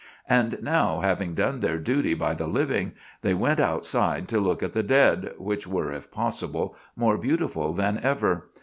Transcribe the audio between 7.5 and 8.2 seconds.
than